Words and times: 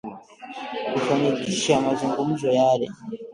kufanikisha 0.91 1.73
mazungumzo 1.85 2.47
yale 2.59 2.87